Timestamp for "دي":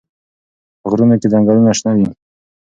1.97-2.07